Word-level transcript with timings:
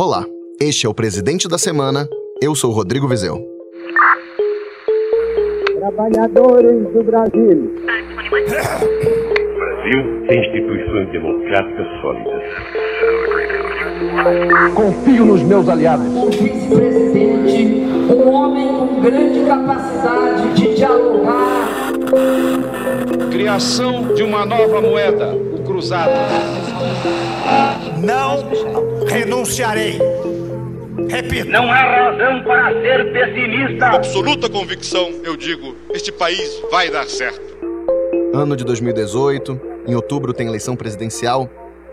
Olá, 0.00 0.24
este 0.60 0.86
é 0.86 0.88
o 0.88 0.94
Presidente 0.94 1.48
da 1.48 1.58
Semana. 1.58 2.08
Eu 2.40 2.54
sou 2.54 2.70
Rodrigo 2.70 3.08
Vizeu. 3.08 3.44
Trabalhadores 5.76 6.92
do 6.92 7.02
Brasil. 7.02 7.74
O 7.74 8.30
Brasil 9.58 10.26
tem 10.28 10.38
instituições 10.38 11.10
democráticas 11.10 11.86
sólidas. 12.00 12.42
Confio 14.72 15.26
nos 15.26 15.42
meus 15.42 15.68
aliados. 15.68 16.06
O 16.06 16.30
vice-presidente, 16.30 17.82
um 18.14 18.32
homem 18.32 18.68
com 18.68 19.00
grande 19.00 19.44
capacidade 19.46 20.54
de 20.54 20.76
dialogar. 20.76 21.68
Criação 23.32 24.14
de 24.14 24.22
uma 24.22 24.46
nova 24.46 24.80
moeda, 24.80 25.34
o 25.34 25.64
cruzado. 25.64 26.12
Não 28.00 28.48
renunciarei. 29.08 29.98
Repito. 31.08 31.50
Não 31.50 31.70
há 31.70 32.10
razão 32.10 32.42
para 32.44 32.72
ser 32.80 33.12
pessimista. 33.12 33.86
Absoluta 33.86 34.48
convicção, 34.48 35.08
eu 35.24 35.36
digo, 35.36 35.74
este 35.90 36.12
país 36.12 36.60
vai 36.70 36.90
dar 36.90 37.06
certo. 37.06 37.40
Ano 38.34 38.56
de 38.56 38.64
2018, 38.64 39.60
em 39.86 39.94
outubro 39.94 40.34
tem 40.34 40.46
eleição 40.46 40.76
presidencial. 40.76 41.48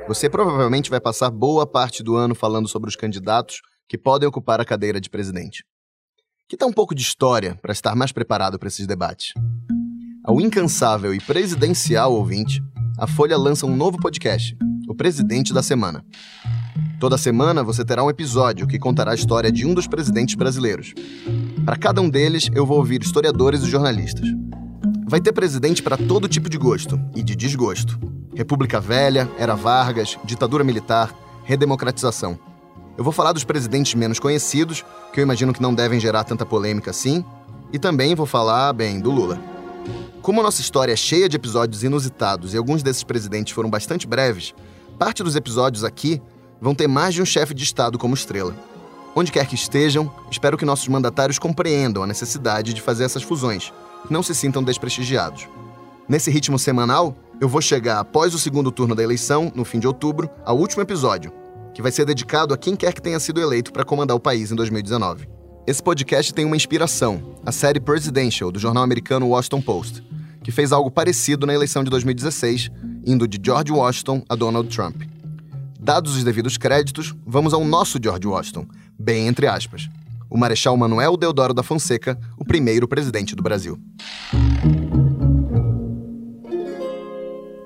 Você 0.08 0.30
provavelmente 0.30 0.90
vai 0.90 1.00
passar 1.00 1.32
boa 1.32 1.66
parte 1.66 2.04
do 2.04 2.16
ano 2.16 2.36
falando 2.36 2.68
sobre 2.68 2.90
os 2.90 2.96
candidatos 2.96 3.62
que 3.88 3.98
podem 3.98 4.28
ocupar 4.28 4.60
a 4.60 4.66
cadeira 4.66 5.00
de 5.00 5.10
presidente. 5.10 5.64
Que 6.50 6.58
tal 6.58 6.70
um 6.70 6.74
pouco 6.74 6.94
de 6.94 7.02
história 7.02 7.58
para 7.62 7.72
estar 7.72 7.96
mais 7.96 8.12
preparado 8.12 8.60
para 8.60 8.68
esses 8.68 8.86
debates? 8.86 9.34
Ao 10.24 10.42
incansável 10.42 11.14
e 11.14 11.20
presidencial 11.20 12.14
ouvinte, 12.14 12.62
a 13.00 13.08
Folha 13.08 13.38
lança 13.38 13.66
um 13.66 13.76
novo 13.76 13.98
podcast, 13.98 14.56
o 14.88 14.96
Presidente 14.96 15.54
da 15.54 15.64
Semana. 15.64 16.04
Toda 17.00 17.18
semana 17.18 17.64
você 17.64 17.84
terá 17.84 18.04
um 18.04 18.10
episódio 18.10 18.68
que 18.68 18.80
contará 18.80 19.12
a 19.12 19.16
história 19.16 19.52
de 19.52 19.66
um 19.66 19.74
dos 19.74 19.88
presidentes 19.88 20.36
brasileiros. 20.36 20.94
Para 21.66 21.76
cada 21.76 22.02
um 22.02 22.10
deles, 22.10 22.50
eu 22.54 22.66
vou 22.66 22.78
ouvir 22.78 23.02
historiadores 23.02 23.64
e 23.64 23.70
jornalistas. 23.70 24.28
Vai 25.08 25.22
ter 25.22 25.34
presidente 25.34 25.84
para 25.84 25.98
todo 25.98 26.28
tipo 26.28 26.50
de 26.50 26.58
gosto 26.58 27.00
e 27.16 27.22
de 27.22 27.36
desgosto. 27.36 28.00
República 28.34 28.80
Velha, 28.80 29.30
Era 29.38 29.56
Vargas, 29.56 30.18
ditadura 30.26 30.64
militar, 30.64 31.14
redemocratização. 31.44 32.40
Eu 32.98 33.04
vou 33.04 33.14
falar 33.14 33.34
dos 33.34 33.44
presidentes 33.44 33.94
menos 33.94 34.20
conhecidos, 34.20 34.84
que 35.14 35.20
eu 35.20 35.24
imagino 35.24 35.54
que 35.54 35.62
não 35.62 35.74
devem 35.76 36.00
gerar 36.00 36.24
tanta 36.24 36.46
polêmica 36.46 36.92
assim, 36.92 37.24
e 37.72 37.78
também 37.78 38.16
vou 38.16 38.26
falar, 38.26 38.74
bem, 38.74 39.00
do 39.00 39.12
Lula. 39.12 39.40
Como 40.22 40.40
a 40.40 40.44
nossa 40.44 40.62
história 40.62 40.94
é 40.94 40.96
cheia 40.96 41.30
de 41.30 41.36
episódios 41.36 41.84
inusitados 41.84 42.54
e 42.54 42.58
alguns 42.58 42.82
desses 42.82 43.04
presidentes 43.04 43.54
foram 43.54 43.70
bastante 43.70 44.08
breves, 44.08 44.56
parte 44.98 45.22
dos 45.22 45.36
episódios 45.36 45.84
aqui 45.84 46.22
vão 46.62 46.76
ter 46.76 46.88
mais 46.88 47.14
de 47.14 47.22
um 47.22 47.26
chefe 47.26 47.54
de 47.54 47.64
Estado 47.64 47.98
como 47.98 48.14
estrela. 48.14 48.56
Onde 49.16 49.32
quer 49.32 49.48
que 49.48 49.56
estejam, 49.56 50.14
espero 50.30 50.58
que 50.58 50.66
nossos 50.66 50.88
mandatários 50.88 51.40
compreendam 51.40 52.04
a 52.04 52.08
necessidade 52.08 52.74
de 52.74 52.82
fazer 52.82 53.06
essas 53.06 53.24
fusões, 53.24 53.72
não 54.10 54.22
se 54.22 54.36
sintam 54.36 54.64
desprestigiados. 54.64 55.48
Nesse 56.08 56.30
ritmo 56.30 56.60
semanal, 56.60 57.16
eu 57.40 57.50
vou 57.50 57.62
chegar 57.62 58.00
após 58.00 58.34
o 58.34 58.40
segundo 58.40 58.72
turno 58.72 58.94
da 58.96 59.04
eleição, 59.04 59.52
no 59.56 59.66
fim 59.66 59.80
de 59.80 59.88
outubro, 59.88 60.30
ao 60.46 60.58
último 60.58 60.82
episódio, 60.82 61.32
que 61.74 61.82
vai 61.82 61.92
ser 61.92 62.06
dedicado 62.06 62.54
a 62.54 62.58
quem 62.58 62.76
quer 62.76 62.94
que 62.94 63.02
tenha 63.02 63.20
sido 63.20 63.42
eleito 63.42 63.74
para 63.74 63.84
comandar 63.86 64.16
o 64.16 64.20
país 64.20 64.52
em 64.52 64.56
2019. 64.56 65.28
Esse 65.68 65.82
podcast 65.82 66.34
tem 66.34 66.46
uma 66.46 66.56
inspiração, 66.56 67.36
a 67.46 67.52
série 67.52 67.80
Presidential, 67.80 68.52
do 68.52 68.60
jornal 68.60 68.84
americano 68.84 69.30
Washington 69.30 69.62
Post, 69.62 70.04
que 70.44 70.52
fez 70.52 70.72
algo 70.72 70.92
parecido 70.92 71.48
na 71.48 71.54
eleição 71.54 71.84
de 71.84 71.90
2016, 71.90 72.70
indo 73.04 73.28
de 73.28 73.40
George 73.44 73.72
Washington 73.72 74.24
a 74.30 74.36
Donald 74.36 74.70
Trump. 74.70 75.02
Dados 75.86 76.16
os 76.16 76.24
devidos 76.24 76.58
créditos, 76.58 77.14
vamos 77.28 77.54
ao 77.54 77.64
nosso 77.64 78.00
George 78.02 78.26
Washington, 78.26 78.68
bem 78.98 79.28
entre 79.28 79.46
aspas. 79.46 79.88
O 80.28 80.36
Marechal 80.36 80.76
Manuel 80.76 81.16
Deodoro 81.16 81.54
da 81.54 81.62
Fonseca, 81.62 82.20
o 82.40 82.44
primeiro 82.44 82.88
presidente 82.88 83.36
do 83.36 83.44
Brasil. 83.44 83.80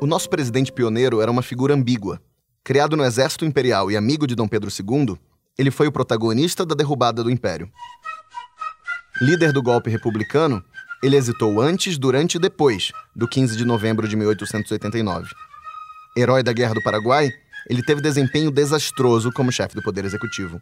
O 0.01 0.05
nosso 0.05 0.29
presidente 0.29 0.69
pioneiro 0.69 1.21
era 1.21 1.31
uma 1.31 1.41
figura 1.41 1.73
ambígua. 1.73 2.21
Criado 2.61 2.97
no 2.97 3.05
exército 3.05 3.45
imperial 3.45 3.89
e 3.89 3.95
amigo 3.95 4.27
de 4.27 4.35
Dom 4.35 4.49
Pedro 4.49 4.69
II, 4.69 5.17
ele 5.57 5.71
foi 5.71 5.87
o 5.87 5.91
protagonista 5.91 6.65
da 6.65 6.75
derrubada 6.75 7.23
do 7.23 7.31
império. 7.31 7.71
Líder 9.21 9.53
do 9.53 9.63
golpe 9.63 9.89
republicano, 9.89 10.61
ele 11.01 11.15
hesitou 11.15 11.61
antes, 11.61 11.97
durante 11.97 12.35
e 12.35 12.39
depois 12.39 12.91
do 13.15 13.29
15 13.29 13.55
de 13.55 13.63
novembro 13.63 14.09
de 14.09 14.17
1889. 14.17 15.31
Herói 16.17 16.43
da 16.43 16.51
Guerra 16.51 16.73
do 16.73 16.83
Paraguai, 16.83 17.31
ele 17.69 17.83
teve 17.83 18.01
desempenho 18.01 18.49
desastroso 18.49 19.31
como 19.31 19.51
chefe 19.51 19.75
do 19.75 19.83
Poder 19.83 20.03
Executivo. 20.03 20.59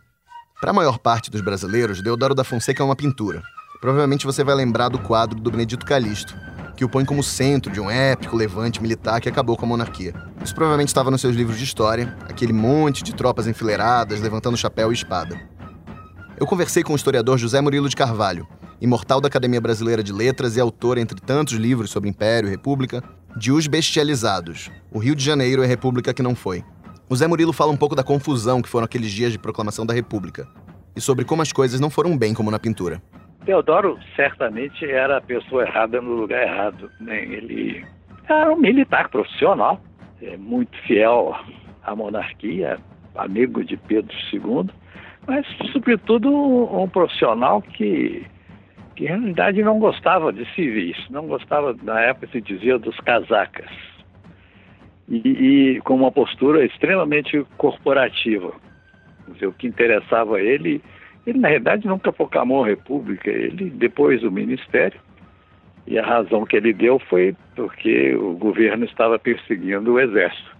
Para 0.59 0.71
a 0.71 0.73
maior 0.73 0.99
parte 0.99 1.31
dos 1.31 1.39
brasileiros, 1.39 2.01
Deodoro 2.01 2.35
da 2.35 2.43
Fonseca 2.43 2.83
é 2.83 2.85
uma 2.85 2.97
pintura. 2.97 3.41
Provavelmente 3.79 4.25
você 4.25 4.43
vai 4.43 4.53
lembrar 4.53 4.89
do 4.89 4.99
quadro 4.99 5.39
do 5.39 5.49
Benedito 5.49 5.85
Calixto, 5.85 6.35
que 6.75 6.83
o 6.83 6.89
põe 6.89 7.05
como 7.05 7.23
centro 7.23 7.71
de 7.71 7.79
um 7.79 7.89
épico 7.89 8.35
levante 8.35 8.81
militar 8.81 9.21
que 9.21 9.29
acabou 9.29 9.55
com 9.55 9.65
a 9.65 9.69
monarquia. 9.69 10.13
Isso 10.43 10.53
provavelmente 10.53 10.89
estava 10.89 11.09
nos 11.09 11.21
seus 11.21 11.33
livros 11.33 11.57
de 11.57 11.63
história, 11.63 12.13
aquele 12.27 12.51
monte 12.51 13.03
de 13.03 13.15
tropas 13.15 13.47
enfileiradas 13.47 14.19
levantando 14.19 14.57
chapéu 14.57 14.91
e 14.91 14.95
espada. 14.95 15.39
Eu 16.37 16.45
conversei 16.45 16.83
com 16.83 16.91
o 16.91 16.95
historiador 16.95 17.37
José 17.37 17.61
Murilo 17.61 17.87
de 17.87 17.95
Carvalho, 17.95 18.45
imortal 18.81 19.21
da 19.21 19.27
Academia 19.27 19.61
Brasileira 19.61 20.03
de 20.03 20.11
Letras 20.11 20.57
e 20.57 20.59
autor, 20.59 20.97
entre 20.97 21.21
tantos 21.21 21.53
livros 21.53 21.89
sobre 21.89 22.09
Império 22.09 22.47
e 22.47 22.51
República, 22.51 23.01
de 23.37 23.51
Os 23.51 23.65
Bestializados, 23.67 24.71
O 24.91 24.99
Rio 24.99 25.15
de 25.15 25.23
Janeiro 25.23 25.63
é 25.63 25.65
República 25.67 26.13
que 26.13 26.23
não 26.23 26.35
foi. 26.35 26.63
O 27.09 27.15
Zé 27.15 27.25
Murilo 27.25 27.53
fala 27.53 27.71
um 27.71 27.77
pouco 27.77 27.95
da 27.95 28.03
confusão 28.03 28.61
que 28.61 28.67
foram 28.67 28.83
aqueles 28.83 29.09
dias 29.11 29.31
de 29.31 29.39
proclamação 29.39 29.85
da 29.85 29.93
República 29.93 30.45
e 30.93 30.99
sobre 30.99 31.23
como 31.23 31.41
as 31.41 31.53
coisas 31.53 31.79
não 31.79 31.89
foram 31.89 32.17
bem 32.17 32.33
como 32.33 32.51
na 32.51 32.59
pintura. 32.59 33.01
Teodoro 33.45 33.97
certamente 34.13 34.83
era 34.83 35.17
a 35.17 35.21
pessoa 35.21 35.63
errada 35.63 36.01
no 36.01 36.11
lugar 36.15 36.43
errado. 36.43 36.91
Né? 36.99 37.23
Ele 37.23 37.85
era 38.27 38.51
um 38.51 38.57
militar 38.57 39.07
profissional, 39.07 39.79
é, 40.21 40.35
muito 40.35 40.77
fiel 40.79 41.33
à 41.81 41.95
monarquia, 41.95 42.77
amigo 43.15 43.63
de 43.63 43.77
Pedro 43.77 44.13
II, 44.33 44.69
mas, 45.25 45.45
sobretudo, 45.71 46.29
um, 46.29 46.89
profissional 46.89 47.61
que, 47.61 48.25
que, 48.97 49.05
em 49.05 49.07
realidade, 49.07 49.63
não 49.63 49.79
gostava 49.79 50.33
de 50.33 50.45
civis, 50.55 50.97
não 51.09 51.25
gostava, 51.25 51.73
na 51.83 52.01
época 52.01 52.27
se 52.33 52.41
dizia, 52.41 52.77
dos 52.77 52.97
casacas 52.99 53.69
e, 55.07 55.75
e 55.75 55.81
com 55.81 55.95
uma 55.95 56.11
postura 56.11 56.65
extremamente 56.65 57.45
corporativa. 57.57 58.53
O 59.41 59.51
que 59.53 59.67
interessava 59.67 60.37
a 60.37 60.41
ele, 60.41 60.81
ele 61.25 61.39
na 61.39 61.49
realidade 61.49 61.87
nunca 61.87 62.11
proclamou 62.11 62.63
a 62.63 62.67
República, 62.67 63.29
ele 63.29 63.69
depois 63.69 64.21
do 64.21 64.31
Ministério, 64.31 64.99
e 65.85 65.97
a 65.97 66.05
razão 66.05 66.45
que 66.45 66.55
ele 66.55 66.73
deu 66.73 66.99
foi 66.99 67.35
porque 67.55 68.13
o 68.15 68.33
governo 68.33 68.85
estava 68.85 69.17
perseguindo 69.17 69.93
o 69.93 69.99
Exército. 69.99 70.57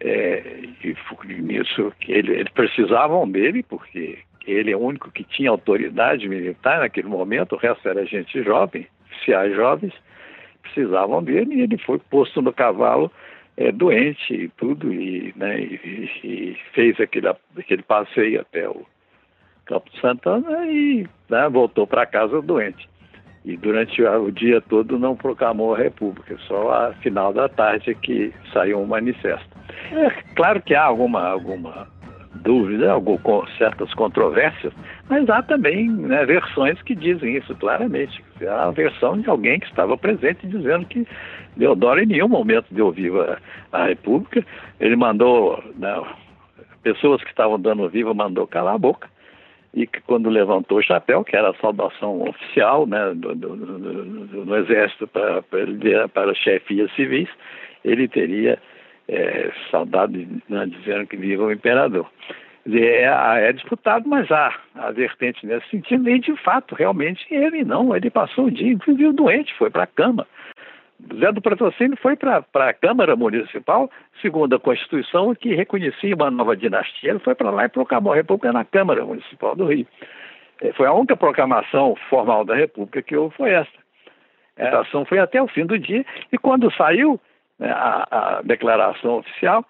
É, 0.00 0.60
e 0.82 0.94
nisso 1.40 1.92
ele, 2.06 2.32
eles 2.32 2.52
precisavam 2.52 3.30
dele, 3.30 3.62
porque 3.62 4.18
ele 4.46 4.70
é 4.70 4.76
o 4.76 4.80
único 4.80 5.10
que 5.10 5.24
tinha 5.24 5.48
autoridade 5.48 6.28
militar 6.28 6.80
naquele 6.80 7.08
momento, 7.08 7.54
o 7.54 7.58
resto 7.58 7.88
era 7.88 8.04
gente 8.04 8.42
jovem, 8.42 8.86
oficiais 9.06 9.54
jovens, 9.54 9.94
precisavam 10.62 11.22
dele, 11.22 11.54
e 11.54 11.60
ele 11.62 11.78
foi 11.78 11.98
posto 11.98 12.42
no 12.42 12.52
cavalo 12.52 13.10
é, 13.56 13.70
doente 13.70 14.34
e 14.34 14.48
tudo, 14.50 14.92
e, 14.92 15.32
né, 15.36 15.60
e, 15.60 16.10
e, 16.24 16.58
fez 16.72 17.00
aquele, 17.00 17.28
aquele 17.56 17.82
passeio 17.82 18.40
até 18.40 18.68
o 18.68 18.84
Campo 19.66 19.90
de 19.90 20.00
Santana 20.00 20.66
e 20.66 21.06
né, 21.28 21.48
voltou 21.48 21.86
para 21.86 22.06
casa 22.06 22.40
doente. 22.42 22.88
E 23.44 23.56
durante 23.58 24.02
o 24.02 24.30
dia 24.30 24.60
todo 24.62 24.98
não 24.98 25.14
proclamou 25.14 25.74
a 25.74 25.78
República, 25.78 26.36
só 26.48 26.70
a 26.72 26.94
final 26.94 27.32
da 27.32 27.46
tarde 27.46 27.94
que 27.94 28.32
saiu 28.52 28.80
um 28.80 28.86
manifesto. 28.86 29.48
É 29.92 30.10
claro 30.34 30.62
que 30.62 30.74
há 30.74 30.82
alguma, 30.82 31.28
alguma 31.28 31.86
dúvida, 32.36 32.92
algumas, 32.92 33.50
certas 33.56 33.92
controvérsias, 33.94 34.72
mas 35.08 35.28
há 35.28 35.42
também 35.42 35.88
né, 35.88 36.24
versões 36.24 36.80
que 36.82 36.94
dizem 36.94 37.36
isso 37.36 37.54
claramente. 37.56 38.22
Há 38.42 38.66
a 38.66 38.70
versão 38.70 39.20
de 39.20 39.28
alguém 39.28 39.60
que 39.60 39.66
estava 39.66 39.96
presente 39.96 40.46
dizendo 40.46 40.86
que 40.86 41.06
Deodoro 41.56 42.00
em 42.00 42.06
nenhum 42.06 42.28
momento 42.28 42.66
deu 42.70 42.90
viva 42.90 43.38
à 43.72 43.86
República. 43.86 44.44
Ele 44.80 44.96
mandou, 44.96 45.62
né, 45.76 46.02
pessoas 46.82 47.22
que 47.22 47.30
estavam 47.30 47.60
dando 47.60 47.88
viva, 47.88 48.12
mandou 48.12 48.46
calar 48.46 48.74
a 48.74 48.78
boca. 48.78 49.08
E 49.72 49.88
que 49.88 50.00
quando 50.02 50.30
levantou 50.30 50.78
o 50.78 50.82
chapéu, 50.82 51.24
que 51.24 51.36
era 51.36 51.50
a 51.50 51.54
saudação 51.54 52.22
oficial 52.28 52.86
né, 52.86 53.12
do, 53.16 53.34
do, 53.34 53.56
do, 53.56 54.44
do 54.44 54.56
Exército 54.56 55.08
para, 55.08 55.42
para 56.12 56.34
chefias 56.34 56.94
civis, 56.94 57.28
ele 57.84 58.06
teria 58.06 58.56
é, 59.08 59.52
saudado 59.70 60.12
né, 60.48 60.66
dizendo 60.66 61.06
que 61.06 61.16
viva 61.16 61.44
o 61.44 61.52
imperador. 61.52 62.10
É, 62.66 63.04
é, 63.48 63.52
disputado, 63.52 64.08
mas 64.08 64.30
há, 64.32 64.54
há 64.74 64.90
vertente 64.90 65.46
nesse 65.46 65.68
sentido, 65.68 66.08
e 66.08 66.18
de 66.18 66.34
fato, 66.36 66.74
realmente 66.74 67.26
ele 67.30 67.62
não, 67.62 67.94
ele 67.94 68.08
passou 68.08 68.46
o 68.46 68.50
dia, 68.50 68.72
inclusive 68.72 69.12
doente, 69.12 69.54
foi 69.58 69.68
para 69.68 69.82
a 69.82 69.86
cama 69.86 70.26
Zé 71.18 71.32
do 71.32 71.42
Patrocínio 71.42 71.96
foi 72.00 72.16
para 72.16 72.44
a 72.54 72.72
Câmara 72.72 73.16
Municipal, 73.16 73.90
segundo 74.22 74.54
a 74.54 74.60
Constituição, 74.60 75.34
que 75.34 75.54
reconhecia 75.54 76.14
uma 76.14 76.30
nova 76.30 76.56
dinastia. 76.56 77.10
Ele 77.10 77.18
foi 77.18 77.34
para 77.34 77.50
lá 77.50 77.64
e 77.64 77.68
proclamou 77.68 78.12
a 78.12 78.16
República 78.16 78.52
na 78.52 78.64
Câmara 78.64 79.04
Municipal 79.04 79.54
do 79.54 79.66
Rio. 79.66 79.86
É, 80.62 80.72
foi 80.72 80.86
a 80.86 80.92
única 80.92 81.16
proclamação 81.16 81.94
formal 82.08 82.44
da 82.44 82.54
República 82.54 83.02
que 83.02 83.16
houve, 83.16 83.36
foi 83.36 83.50
essa. 83.50 83.84
A 84.56 84.80
ação 84.80 85.04
foi 85.04 85.18
até 85.18 85.42
o 85.42 85.48
fim 85.48 85.66
do 85.66 85.78
dia, 85.78 86.06
e 86.32 86.38
quando 86.38 86.72
saiu 86.74 87.20
né, 87.58 87.70
a, 87.70 88.38
a 88.38 88.42
declaração 88.42 89.18
oficial, 89.18 89.64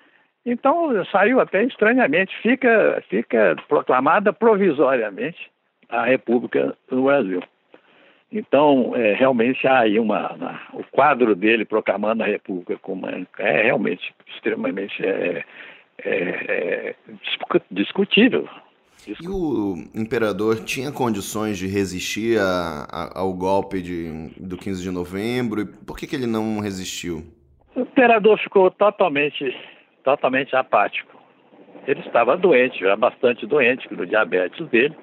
então 0.44 0.90
saiu 1.10 1.40
até 1.40 1.64
estranhamente, 1.64 2.36
fica, 2.42 3.02
fica 3.08 3.56
proclamada 3.68 4.32
provisoriamente 4.32 5.50
a 5.88 6.04
República 6.04 6.76
no 6.90 7.04
Brasil. 7.04 7.42
Então, 8.30 8.92
é, 8.96 9.14
realmente 9.14 9.66
há 9.66 9.80
aí 9.80 9.98
uma, 9.98 10.32
uma, 10.32 10.60
o 10.72 10.82
quadro 10.90 11.36
dele 11.36 11.64
proclamando 11.64 12.24
a 12.24 12.26
República 12.26 12.76
como 12.78 13.06
é, 13.06 13.24
é 13.38 13.62
realmente 13.62 14.12
extremamente 14.26 15.04
é, 15.06 15.44
é, 16.04 16.10
é 16.10 16.94
discutível. 17.70 18.48
E 19.06 19.28
o 19.28 19.76
imperador 19.94 20.64
tinha 20.64 20.90
condições 20.90 21.58
de 21.58 21.66
resistir 21.66 22.38
a, 22.40 22.86
a, 22.90 23.20
ao 23.20 23.32
golpe 23.34 23.80
de, 23.80 24.30
do 24.36 24.56
15 24.56 24.82
de 24.82 24.90
novembro? 24.90 25.60
E 25.60 25.66
por 25.66 25.96
que, 25.96 26.06
que 26.06 26.16
ele 26.16 26.26
não 26.26 26.58
resistiu? 26.58 27.22
O 27.74 27.80
imperador 27.80 28.38
ficou 28.38 28.70
totalmente, 28.70 29.56
totalmente 30.02 30.54
apático. 30.54 31.20
Ele 31.86 32.00
estava 32.00 32.36
doente, 32.36 32.80
já 32.80 32.96
bastante 32.96 33.46
doente, 33.46 33.92
do 33.94 34.06
diabetes 34.06 34.66
dele 34.68 34.94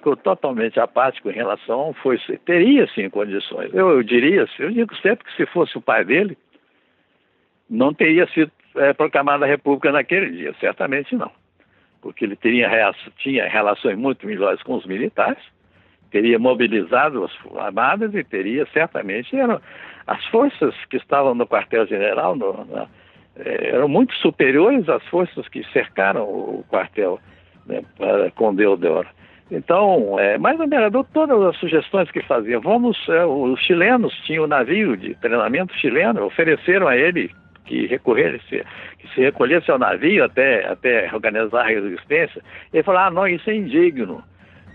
ficou 0.00 0.16
totalmente 0.16 0.80
apático 0.80 1.28
em 1.30 1.34
relação, 1.34 1.92
foi, 2.02 2.18
teria 2.44 2.86
sim 2.94 3.08
condições. 3.10 3.72
Eu, 3.74 3.90
eu 3.90 4.02
diria, 4.02 4.48
eu 4.58 4.70
digo 4.70 4.96
sempre 4.96 5.24
que 5.26 5.36
se 5.36 5.46
fosse 5.46 5.76
o 5.76 5.82
pai 5.82 6.04
dele, 6.04 6.36
não 7.68 7.92
teria 7.92 8.26
sido 8.28 8.50
é, 8.76 8.94
proclamada 8.94 9.44
a 9.44 9.48
República 9.48 9.92
naquele 9.92 10.30
dia, 10.30 10.54
certamente 10.58 11.14
não. 11.14 11.30
Porque 12.00 12.24
ele 12.24 12.34
teria, 12.34 12.68
tinha 13.18 13.46
relações 13.46 13.96
muito 13.96 14.26
melhores 14.26 14.62
com 14.62 14.74
os 14.74 14.86
militares, 14.86 15.42
teria 16.10 16.38
mobilizado 16.38 17.22
as 17.22 17.56
armadas 17.56 18.14
e 18.14 18.24
teria 18.24 18.66
certamente 18.72 19.36
eram 19.36 19.60
as 20.10 20.26
forças 20.26 20.74
que 20.90 20.96
estavam 20.96 21.36
no 21.36 21.46
quartel-general 21.46 22.36
é, 23.36 23.68
eram 23.68 23.86
muito 23.86 24.12
superiores 24.16 24.88
às 24.88 25.06
forças 25.06 25.46
que 25.48 25.64
cercaram 25.72 26.24
o 26.24 26.64
quartel 26.68 27.20
né, 27.64 27.80
com 28.34 28.52
Deodoro. 28.52 29.06
Então, 29.52 30.18
é, 30.18 30.36
mas 30.36 30.58
o 30.58 30.66
vereador, 30.66 31.06
todas 31.12 31.40
as 31.42 31.56
sugestões 31.58 32.10
que 32.10 32.20
fazia, 32.22 32.58
vamos, 32.58 32.98
é, 33.08 33.24
os 33.24 33.60
chilenos 33.60 34.12
tinham 34.24 34.44
um 34.44 34.48
navio 34.48 34.96
de 34.96 35.14
treinamento 35.14 35.72
chileno, 35.76 36.24
ofereceram 36.24 36.88
a 36.88 36.96
ele 36.96 37.30
que 37.64 37.86
recorresse, 37.86 38.64
que 38.98 39.08
se 39.14 39.20
recolhesse 39.20 39.70
ao 39.70 39.78
navio 39.78 40.24
até, 40.24 40.66
até 40.66 41.08
organizar 41.14 41.66
a 41.66 41.68
resistência. 41.68 42.42
Ele 42.72 42.82
falou, 42.82 43.00
ah, 43.00 43.10
não, 43.12 43.28
isso 43.28 43.48
é 43.48 43.54
indigno 43.54 44.24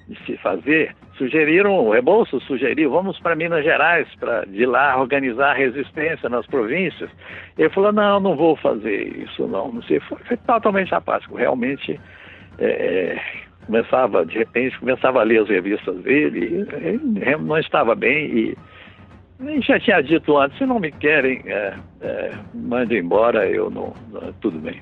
de 0.08 0.18
se 0.26 0.38
fazer. 0.38 0.96
Sugeriram, 1.18 1.74
o 1.74 1.92
Rebouças 1.92 2.44
sugeriu, 2.44 2.92
vamos 2.92 3.20
para 3.20 3.36
Minas 3.36 3.64
Gerais, 3.64 4.08
para 4.20 4.46
de 4.46 4.66
lá 4.66 5.00
organizar 5.00 5.52
a 5.52 5.54
resistência 5.54 6.28
nas 6.30 6.46
províncias. 6.46 7.10
Ele 7.58 7.70
falou, 7.70 7.92
não, 7.92 8.20
não 8.20 8.36
vou 8.36 8.56
fazer 8.58 9.18
isso 9.18 9.48
não, 9.48 9.72
não 9.72 9.82
sei, 9.84 10.00
foi, 10.02 10.18
foi 10.26 10.38
totalmente 10.38 10.94
apático, 10.94 11.36
realmente 11.36 12.00
é, 12.60 13.20
começava, 13.66 14.26
de 14.26 14.38
repente, 14.38 14.80
começava 14.80 15.22
a 15.22 15.24
ler 15.24 15.42
as 15.42 15.50
revistas 15.50 15.96
dele, 16.02 16.68
ele 16.74 17.38
não 17.38 17.58
estava 17.58 17.96
bem 17.96 18.26
e, 18.26 18.58
e 19.42 19.62
já 19.62 19.80
tinha 19.80 20.02
dito 20.02 20.38
antes, 20.38 20.58
se 20.58 20.66
não 20.66 20.80
me 20.80 20.92
querem, 20.92 21.42
é, 21.46 21.74
é, 22.02 22.32
mande 22.54 22.98
embora, 22.98 23.48
eu 23.48 23.70
não, 23.70 23.94
não, 24.12 24.34
tudo 24.34 24.60
bem. 24.60 24.82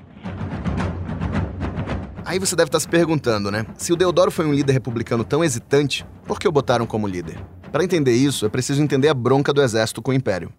Aí 2.26 2.38
você 2.38 2.56
deve 2.56 2.68
estar 2.68 2.80
se 2.80 2.88
perguntando, 2.88 3.50
né? 3.50 3.66
Se 3.76 3.92
o 3.92 3.96
Deodoro 3.96 4.30
foi 4.30 4.46
um 4.46 4.52
líder 4.52 4.72
republicano 4.72 5.24
tão 5.24 5.44
hesitante, 5.44 6.06
por 6.24 6.40
que 6.40 6.48
o 6.48 6.52
botaram 6.52 6.86
como 6.86 7.06
líder? 7.06 7.38
Para 7.70 7.84
entender 7.84 8.14
isso, 8.14 8.46
é 8.46 8.48
preciso 8.48 8.82
entender 8.82 9.08
a 9.08 9.14
bronca 9.14 9.52
do 9.52 9.60
exército 9.60 10.00
com 10.00 10.10
o 10.10 10.14
império. 10.14 10.50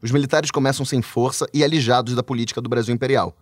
Os 0.00 0.12
militares 0.12 0.52
começam 0.52 0.86
sem 0.86 1.02
força 1.02 1.46
e 1.52 1.64
alijados 1.64 2.14
da 2.14 2.22
política 2.22 2.60
do 2.60 2.68
Brasil 2.68 2.94
imperial, 2.94 3.36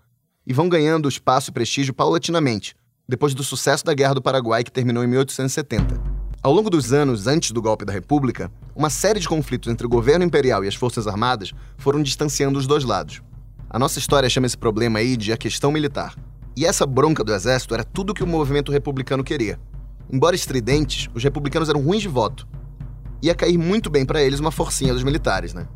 e 0.47 0.55
vão 0.55 0.71
ganhando 0.71 1.07
espaço 1.07 1.51
e 1.51 1.53
prestígio 1.53 1.93
paulatinamente, 1.93 2.75
depois 3.07 3.35
do 3.35 3.45
sucesso 3.45 3.85
da 3.85 3.93
Guerra 3.93 4.15
do 4.15 4.23
Paraguai, 4.23 4.65
que 4.65 4.73
terminou 4.73 5.05
em 5.05 5.09
1870. 5.09 6.01
Ao 6.43 6.53
longo 6.53 6.71
dos 6.71 6.95
anos 6.95 7.27
antes 7.27 7.51
do 7.51 7.61
golpe 7.61 7.85
da 7.85 7.93
República, 7.93 8.51
uma 8.75 8.89
série 8.89 9.21
de 9.21 9.29
conflitos 9.29 9.71
entre 9.71 9.87
o 9.87 9.91
governo 9.91 10.25
imperial 10.25 10.65
e 10.65 10.69
as 10.69 10.75
forças 10.75 11.07
armadas 11.07 11.53
foram 11.77 12.03
distanciando 12.03 12.59
os 12.59 12.67
dois 12.67 12.85
lados. 12.85 13.21
A 13.69 13.79
nossa 13.79 13.99
história 13.99 14.31
chama 14.31 14.47
esse 14.47 14.57
problema 14.57 14.99
aí 14.99 15.17
de 15.17 15.33
a 15.33 15.37
questão 15.37 15.71
militar. 15.71 16.15
E 16.57 16.65
essa 16.65 16.87
bronca 16.87 17.23
do 17.23 17.35
exército 17.35 17.75
era 17.75 17.85
tudo 17.85 18.15
que 18.15 18.25
o 18.25 18.27
movimento 18.27 18.73
republicano 18.73 19.23
queria. 19.23 19.59
Embora 20.11 20.35
estridentes, 20.35 21.07
os 21.15 21.23
republicanos 21.23 21.69
eram 21.69 21.83
ruins 21.83 22.01
de 22.01 22.09
voto. 22.09 22.49
Ia 23.23 23.35
cair 23.35 23.59
muito 23.59 23.91
bem 23.91 24.07
para 24.07 24.23
eles 24.23 24.41
uma 24.41 24.51
forcinha 24.51 24.95
dos 24.95 25.05
militares, 25.05 25.53
né? 25.53 25.67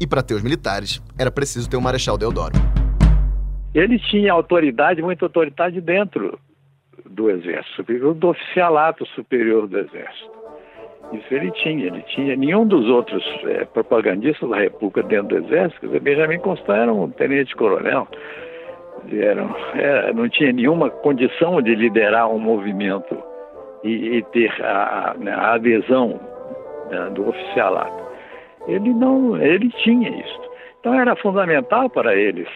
E 0.00 0.06
para 0.06 0.22
ter 0.22 0.32
os 0.32 0.42
militares, 0.42 1.02
era 1.18 1.30
preciso 1.30 1.68
ter 1.68 1.76
o 1.76 1.82
Marechal 1.82 2.16
Deodoro. 2.16 2.54
Ele 3.74 3.98
tinha 3.98 4.32
autoridade, 4.32 5.02
muita 5.02 5.26
autoridade 5.26 5.78
dentro 5.78 6.38
do 7.04 7.28
Exército, 7.28 7.82
do 8.14 8.28
oficialato 8.28 9.04
superior 9.08 9.66
do 9.66 9.78
Exército. 9.78 10.30
Isso 11.12 11.34
ele 11.34 11.50
tinha, 11.50 11.86
ele 11.86 12.02
tinha. 12.14 12.34
Nenhum 12.34 12.66
dos 12.66 12.86
outros 12.86 13.22
é, 13.44 13.66
propagandistas 13.66 14.48
da 14.48 14.56
República 14.56 15.02
dentro 15.02 15.28
do 15.28 15.46
Exército, 15.46 15.88
Benjamin 16.00 16.38
Constant 16.38 16.78
era 16.78 16.92
um 16.92 17.10
tenente-coronel, 17.10 18.08
era, 19.12 19.46
é, 19.74 20.12
não 20.12 20.28
tinha 20.28 20.52
nenhuma 20.52 20.90
condição 20.90 21.60
de 21.62 21.74
liderar 21.74 22.30
um 22.30 22.38
movimento 22.38 23.16
e, 23.82 24.18
e 24.18 24.22
ter 24.24 24.52
a, 24.62 25.14
né, 25.18 25.32
a 25.32 25.54
adesão 25.54 26.20
né, 26.90 27.10
do 27.10 27.28
oficialato. 27.28 28.08
Ele 28.66 28.92
não, 28.92 29.36
ele 29.40 29.70
tinha 29.70 30.10
isso. 30.10 30.40
Então 30.80 30.94
era 30.94 31.16
fundamental 31.16 31.88
para 31.88 32.14
eles 32.14 32.48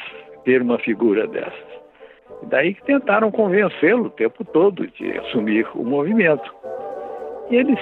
ter 0.45 0.63
uma 0.63 0.79
figura 0.79 1.27
dessas. 1.27 1.73
Daí 2.45 2.75
que 2.75 2.85
tentaram 2.85 3.31
convencê-lo 3.31 4.07
o 4.07 4.11
tempo 4.11 4.45
todo 4.45 4.87
de 4.87 5.19
assumir 5.19 5.67
o 5.75 5.85
movimento. 5.85 6.53
Eles 7.55 7.79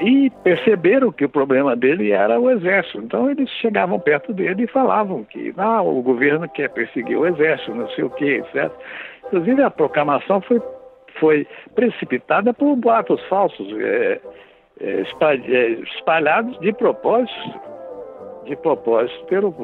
e 0.00 0.30
perceberam 0.42 1.12
que 1.12 1.24
o 1.24 1.28
problema 1.28 1.76
dele 1.76 2.10
era 2.10 2.40
o 2.40 2.50
exército. 2.50 2.98
Então 2.98 3.30
eles 3.30 3.48
chegavam 3.60 3.98
perto 4.00 4.32
dele 4.32 4.64
e 4.64 4.66
falavam 4.66 5.24
que 5.24 5.54
ah, 5.56 5.80
o 5.82 6.02
governo 6.02 6.48
quer 6.48 6.68
perseguir 6.70 7.16
o 7.16 7.26
exército, 7.26 7.74
não 7.74 7.88
sei 7.90 8.04
o 8.04 8.10
quê, 8.10 8.42
etc. 8.44 8.72
Inclusive 9.26 9.62
a 9.62 9.70
proclamação 9.70 10.40
foi, 10.40 10.60
foi 11.20 11.46
precipitada 11.74 12.52
por 12.52 12.74
boatos 12.76 13.22
falsos, 13.28 13.66
é, 13.80 14.20
é 14.80 15.00
espalhados 15.94 16.58
de 16.60 16.72
propósito, 16.72 17.60
de 18.44 18.56
propósito 18.56 19.24
pelo 19.26 19.54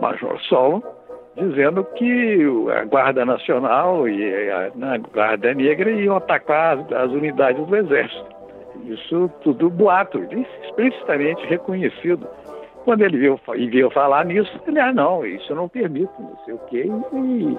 Major 0.00 0.40
Solon, 0.42 0.82
dizendo 1.36 1.84
que 1.96 2.44
a 2.74 2.84
Guarda 2.84 3.24
Nacional 3.24 4.08
e 4.08 4.50
a, 4.50 4.66
a 4.66 4.98
Guarda 4.98 5.54
Negra 5.54 5.90
iam 5.90 6.16
atacar 6.16 6.78
as, 6.78 6.92
as, 6.92 7.10
unidades 7.12 7.64
do 7.66 7.76
Exército. 7.76 8.35
Isso 8.84 9.30
tudo 9.42 9.70
boato, 9.70 10.22
explicitamente 10.64 11.44
reconhecido. 11.46 12.26
Quando 12.84 13.02
ele 13.02 13.18
viu, 13.18 13.40
viu 13.70 13.90
falar 13.90 14.24
nisso, 14.24 14.50
ele, 14.66 14.78
ah, 14.78 14.92
não, 14.92 15.26
isso 15.26 15.52
eu 15.52 15.56
não 15.56 15.68
permito, 15.68 16.12
não 16.18 16.36
sei 16.44 16.54
o 16.54 16.58
quê, 16.66 16.86
e, 17.12 17.58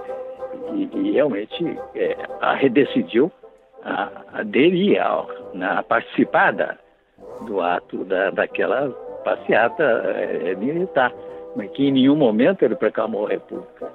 e, 0.74 0.90
e 0.94 1.12
realmente 1.12 1.78
é, 1.96 2.16
a, 2.40 2.56
decidiu 2.70 3.30
a, 3.84 4.10
aderir 4.34 5.02
a, 5.02 5.26
a 5.80 5.84
participar 5.84 6.78
do 7.46 7.60
ato 7.60 8.06
da, 8.06 8.30
daquela 8.30 8.90
passeata 9.26 9.84
é, 9.84 10.56
militar 10.56 11.12
mas 11.58 11.72
que 11.72 11.88
em 11.88 11.92
nenhum 11.92 12.16
momento 12.16 12.64
ele 12.64 12.76
proclamou 12.76 13.26
a 13.26 13.30
República. 13.30 13.92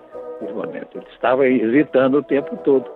Momento. 0.52 0.98
Ele 0.98 1.06
estava 1.14 1.46
hesitando 1.46 2.18
o 2.18 2.22
tempo 2.22 2.56
todo. 2.64 2.90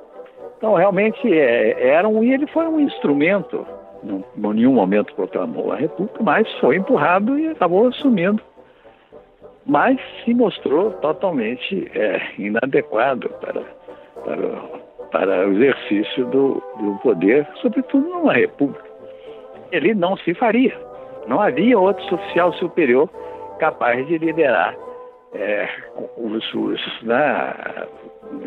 Então, 0.58 0.74
realmente, 0.74 1.32
é, 1.32 1.90
era 1.90 2.08
um, 2.08 2.24
e 2.24 2.34
ele 2.34 2.46
foi 2.48 2.66
um 2.66 2.80
instrumento, 2.80 3.64
não, 4.02 4.24
em 4.52 4.54
nenhum 4.56 4.74
momento 4.74 5.14
proclamou 5.14 5.72
a 5.72 5.76
República, 5.76 6.22
mas 6.22 6.50
foi 6.58 6.76
empurrado 6.76 7.38
e 7.38 7.48
acabou 7.48 7.88
assumindo. 7.88 8.42
Mas 9.64 9.98
se 10.24 10.32
mostrou 10.32 10.92
totalmente 10.92 11.90
é, 11.94 12.20
inadequado 12.38 13.28
para, 13.40 13.62
para, 14.24 14.48
para 15.10 15.48
o 15.48 15.52
exercício 15.52 16.24
do, 16.26 16.62
do 16.78 16.98
poder, 17.02 17.46
sobretudo 17.60 18.08
numa 18.08 18.32
República. 18.32 18.84
Ele 19.72 19.92
não 19.94 20.16
se 20.18 20.34
faria. 20.34 20.76
Não 21.26 21.40
havia 21.40 21.78
outro 21.78 22.14
oficial 22.14 22.52
superior 22.54 23.08
capaz 23.58 24.06
de 24.06 24.18
liderar 24.18 24.76
é, 25.34 25.68
os, 26.16 26.54
os, 26.54 27.02
né, 27.02 27.54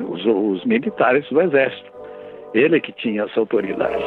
os, 0.07 0.25
os 0.25 0.65
militares 0.65 1.27
do 1.29 1.41
Exército. 1.41 1.91
Ele 2.53 2.79
que 2.79 2.91
tinha 2.93 3.23
essa 3.23 3.39
autoridade. 3.39 4.03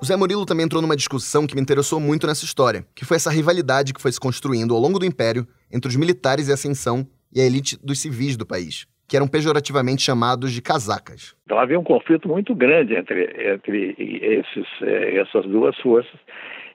O 0.00 0.04
Zé 0.04 0.14
Murilo 0.14 0.44
também 0.44 0.66
entrou 0.66 0.82
numa 0.82 0.94
discussão 0.94 1.46
que 1.46 1.54
me 1.54 1.60
interessou 1.60 1.98
muito 1.98 2.26
nessa 2.26 2.44
história, 2.44 2.84
que 2.94 3.04
foi 3.04 3.16
essa 3.16 3.30
rivalidade 3.30 3.94
que 3.94 4.02
foi 4.02 4.12
se 4.12 4.20
construindo 4.20 4.74
ao 4.74 4.80
longo 4.80 4.98
do 4.98 5.06
Império 5.06 5.46
entre 5.72 5.88
os 5.88 5.96
militares 5.96 6.48
e 6.48 6.52
Ascensão 6.52 7.06
e 7.34 7.40
a 7.40 7.46
elite 7.46 7.78
dos 7.82 8.00
civis 8.00 8.36
do 8.36 8.46
país, 8.46 8.86
que 9.08 9.16
eram 9.16 9.26
pejorativamente 9.26 10.02
chamados 10.02 10.52
de 10.52 10.60
casacas. 10.60 11.34
Então 11.46 11.58
havia 11.58 11.80
um 11.80 11.82
conflito 11.82 12.28
muito 12.28 12.54
grande 12.54 12.94
entre, 12.94 13.52
entre 13.54 13.94
esses, 13.98 14.66
eh, 14.82 15.16
essas 15.16 15.46
duas 15.46 15.74
forças, 15.80 16.20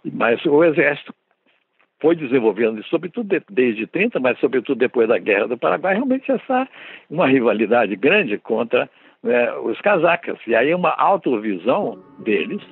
mas 0.04 0.44
o 0.44 0.64
exército 0.64 1.14
foi 2.02 2.16
desenvolvendo, 2.16 2.84
sobretudo 2.86 3.40
desde 3.52 3.86
30, 3.86 4.20
mas 4.20 4.40
sobretudo 4.40 4.80
depois 4.80 5.08
da 5.08 5.20
Guerra 5.20 5.48
do 5.48 5.58
Paraguai, 5.60 5.94
realmente 5.94 6.32
essa 6.32 6.68
uma 7.08 7.28
rivalidade 7.28 7.96
grande 7.96 8.40
contra 8.40 8.90
né, 9.22 9.54
os 9.60 9.80
casacas. 9.82 10.40
E 10.48 10.56
aí 10.56 10.74
uma 10.74 10.90
autovisão 10.98 12.04
deles 12.18 12.64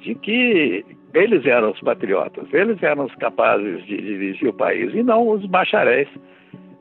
de 0.00 0.14
que 0.14 0.84
eles 1.14 1.44
eram 1.44 1.70
os 1.70 1.80
patriotas, 1.80 2.46
eles 2.52 2.82
eram 2.82 3.04
os 3.04 3.14
capazes 3.16 3.84
de 3.86 3.96
dirigir 3.96 4.48
o 4.48 4.52
país 4.52 4.94
e 4.94 5.02
não 5.02 5.28
os 5.28 5.44
bacharéis, 5.46 6.08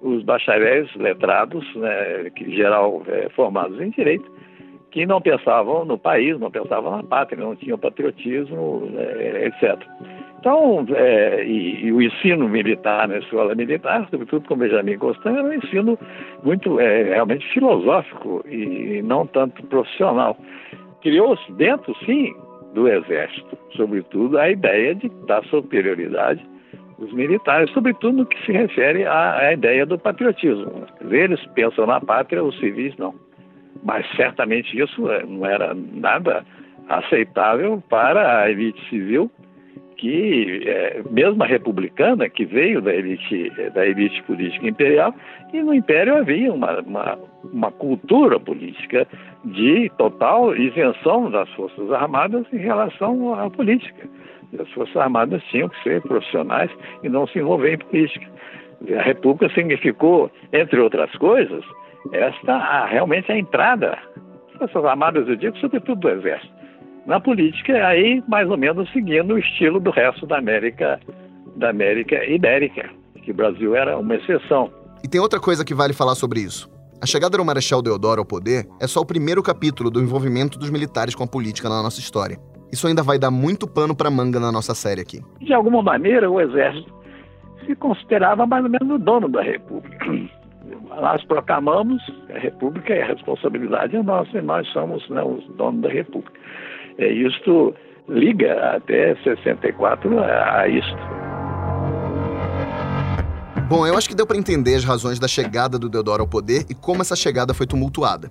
os 0.02 0.24
bacharéis 0.24 0.94
letrados, 0.96 1.66
né, 1.76 2.30
que 2.36 2.46
em 2.46 2.52
geral 2.52 3.02
é, 3.08 3.30
formados 3.30 3.80
em 3.82 3.90
direito, 3.90 4.30
que 4.92 5.06
não 5.06 5.22
pensavam 5.22 5.86
no 5.86 5.98
país, 5.98 6.40
não 6.40 6.50
pensavam 6.50 6.98
na 6.98 7.04
pátria, 7.04 7.44
não 7.44 7.56
tinham 7.56 7.78
patriotismo, 7.78 8.90
é, 8.98 9.48
etc. 9.48 9.80
Então, 10.40 10.86
é, 10.96 11.44
e, 11.44 11.86
e, 11.86 11.92
o 11.92 12.02
ensino 12.02 12.48
militar 12.48 13.08
na 13.08 13.18
escola 13.18 13.54
militar, 13.54 14.08
sobretudo 14.10 14.48
com 14.48 14.56
Benjamin 14.56 14.98
Constant, 14.98 15.36
era 15.36 15.48
um 15.48 15.54
ensino 15.54 16.00
muito 16.44 16.80
é, 16.80 17.04
realmente 17.04 17.46
filosófico 17.54 18.44
e 18.48 19.02
não 19.02 19.28
tanto 19.28 19.62
profissional. 19.66 20.38
Criou-se 21.02 21.52
dentro, 21.54 21.94
sim, 22.06 22.34
do 22.74 22.88
Exército, 22.88 23.58
sobretudo 23.76 24.38
a 24.38 24.50
ideia 24.50 24.96
de 24.96 25.10
dar 25.26 25.44
superioridade 25.46 26.46
dos 26.98 27.14
militares, 27.14 27.72
sobretudo 27.72 28.18
no 28.18 28.26
que 28.26 28.38
se 28.46 28.52
refere 28.52 29.06
à, 29.06 29.38
à 29.38 29.54
ideia 29.54 29.86
do 29.86 29.98
patriotismo. 29.98 30.86
Eles 31.10 31.44
pensam 31.56 31.86
na 31.88 32.00
pátria, 32.00 32.44
os 32.44 32.58
civis 32.60 32.96
não. 32.98 33.16
Mas 33.84 34.06
certamente 34.16 34.78
isso 34.78 35.10
é, 35.10 35.26
não 35.26 35.46
era 35.46 35.74
nada 35.74 36.44
aceitável 36.90 37.82
para 37.90 38.42
a 38.42 38.52
elite 38.52 38.82
civil, 38.90 39.32
que 40.00 40.64
é, 40.66 41.02
mesmo 41.12 41.44
a 41.44 41.46
republicana, 41.46 42.30
que 42.30 42.46
veio 42.46 42.82
da 42.82 42.94
elite, 42.94 43.52
da 43.74 43.86
elite 43.86 44.24
política 44.24 44.66
imperial, 44.66 45.14
e 45.52 45.62
no 45.62 45.74
Império 45.74 46.16
havia 46.16 46.54
uma, 46.54 46.80
uma, 46.80 47.20
uma 47.52 47.72
cultura 47.72 48.40
política 48.40 49.06
de 49.44 49.92
total 49.98 50.56
isenção 50.56 51.30
das 51.30 51.50
Forças 51.50 51.92
Armadas 51.92 52.46
em 52.54 52.60
relação 52.60 53.34
à 53.34 53.50
política. 53.50 54.08
As 54.58 54.72
Forças 54.72 54.96
Armadas 54.96 55.44
tinham 55.52 55.68
que 55.68 55.84
ser 55.84 56.02
profissionais 56.02 56.72
e 57.04 57.10
não 57.10 57.28
se 57.28 57.38
envolver 57.38 57.74
em 57.74 57.78
política. 57.78 58.26
A 58.98 59.02
República 59.02 59.54
significou, 59.54 60.32
entre 60.54 60.80
outras 60.80 61.12
coisas, 61.18 61.64
esta 62.14 62.86
realmente 62.86 63.30
a 63.30 63.38
entrada 63.38 63.98
das 64.60 64.72
Forças 64.72 64.86
Armadas, 64.86 65.28
eu 65.28 65.36
digo, 65.36 65.58
sobretudo 65.58 66.00
do 66.00 66.10
Exército, 66.10 66.59
na 67.06 67.20
política, 67.20 67.74
aí 67.88 68.24
mais 68.28 68.50
ou 68.50 68.58
menos 68.58 68.92
seguindo 68.92 69.34
o 69.34 69.40
estilo 69.40 69.80
do 69.80 69.92
resto 69.92 70.26
da 70.26 70.38
América, 70.38 71.00
da 71.56 71.70
América 71.70 72.24
Ibérica, 72.26 72.90
que 73.24 73.32
o 73.32 73.34
Brasil 73.34 73.76
era 73.76 73.98
uma 73.98 74.16
exceção. 74.16 74.72
E 75.04 75.08
tem 75.08 75.20
outra 75.20 75.40
coisa 75.40 75.64
que 75.64 75.74
vale 75.74 75.94
falar 75.94 76.16
sobre 76.16 76.42
isso. 76.42 76.70
A 77.02 77.06
chegada 77.06 77.38
do 77.38 77.46
Marechal 77.46 77.82
Deodoro 77.82 78.20
ao 78.20 78.26
poder 78.26 78.66
é 78.82 78.86
só 78.86 79.00
o 79.00 79.06
primeiro 79.06 79.42
capítulo 79.42 79.90
do 79.90 80.02
envolvimento 80.02 80.60
dos 80.60 80.70
militares 80.70 81.16
com 81.16 81.24
a 81.24 81.28
política 81.28 81.70
na 81.70 81.82
nossa 81.82 82.00
história. 82.00 82.38
Isso 82.72 82.88
ainda 82.88 83.02
vai 83.02 83.18
dar 83.18 83.32
muito 83.32 83.68
pano 83.68 83.96
para 83.96 84.12
manga 84.12 84.40
na 84.40 84.52
nossa 84.52 84.76
série 84.76 85.02
aqui. 85.02 85.22
De 85.40 85.54
alguma 85.54 85.82
maneira, 85.82 86.30
o 86.30 86.40
exército 86.40 86.94
se 87.66 87.76
considerava 87.76 88.46
mais 88.46 88.64
ou 88.64 88.70
menos 88.70 88.90
o 88.90 88.98
dono 88.98 89.30
da 89.30 89.42
República. 89.42 90.06
Nós 90.90 91.24
proclamamos 91.24 92.02
a 92.34 92.38
República 92.38 92.94
e 92.94 93.02
a 93.02 93.06
responsabilidade 93.06 93.96
é 93.96 94.04
nossa 94.04 94.38
e 94.38 94.42
nós 94.42 94.68
somos 94.70 95.08
né, 95.10 95.24
os 95.24 95.46
donos 95.56 95.82
da 95.82 95.90
República. 95.90 96.38
É, 97.00 97.10
isto 97.14 97.74
liga 98.10 98.76
até 98.76 99.16
64 99.24 100.20
a, 100.20 100.60
a 100.60 100.68
isto. 100.68 100.98
Bom, 103.70 103.88
eu 103.88 103.98
acho 103.98 104.10
que 104.10 104.16
deu 104.16 104.28
para 104.28 104.36
entender 104.36 104.76
as 104.76 104.84
razões 104.84 105.18
da 105.18 105.28
chegada 105.28 105.80
do 105.80 105.88
Deodoro 105.88 106.24
ao 106.24 106.28
poder 106.28 106.66
e 106.70 106.74
como 106.74 107.02
essa 107.02 107.16
chegada 107.16 107.54
foi 107.54 107.66
tumultuada. 107.66 108.30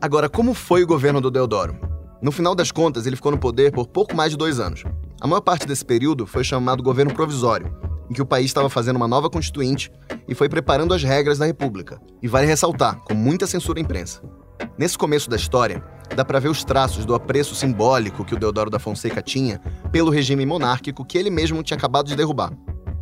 Agora, 0.00 0.28
como 0.28 0.54
foi 0.54 0.84
o 0.84 0.86
governo 0.86 1.20
do 1.20 1.30
Deodoro? 1.30 1.76
No 2.22 2.30
final 2.30 2.54
das 2.54 2.70
contas, 2.70 3.04
ele 3.04 3.16
ficou 3.16 3.32
no 3.32 3.38
poder 3.38 3.72
por 3.72 3.88
pouco 3.88 4.14
mais 4.14 4.30
de 4.30 4.36
dois 4.36 4.60
anos. 4.60 4.84
A 5.20 5.26
maior 5.26 5.40
parte 5.40 5.66
desse 5.66 5.84
período 5.84 6.24
foi 6.24 6.44
chamado 6.44 6.82
governo 6.82 7.12
provisório, 7.12 7.74
em 8.08 8.14
que 8.14 8.22
o 8.22 8.26
país 8.26 8.46
estava 8.46 8.70
fazendo 8.70 8.96
uma 8.96 9.08
nova 9.08 9.28
constituinte 9.28 9.90
e 10.28 10.34
foi 10.34 10.48
preparando 10.48 10.94
as 10.94 11.02
regras 11.02 11.38
da 11.38 11.46
República. 11.46 11.98
E 12.22 12.28
vale 12.28 12.46
ressaltar, 12.46 13.00
com 13.00 13.14
muita 13.14 13.46
censura 13.46 13.80
à 13.80 13.82
imprensa. 13.82 14.22
Nesse 14.78 14.96
começo 14.96 15.28
da 15.28 15.36
história, 15.36 15.82
dá 16.14 16.24
para 16.24 16.38
ver 16.38 16.48
os 16.48 16.64
traços 16.64 17.04
do 17.04 17.14
apreço 17.14 17.54
simbólico 17.54 18.24
que 18.24 18.34
o 18.34 18.38
Deodoro 18.38 18.70
da 18.70 18.78
Fonseca 18.78 19.22
tinha 19.22 19.60
pelo 19.92 20.10
regime 20.10 20.44
monárquico 20.44 21.04
que 21.04 21.16
ele 21.16 21.30
mesmo 21.30 21.62
tinha 21.62 21.76
acabado 21.76 22.06
de 22.06 22.16
derrubar 22.16 22.52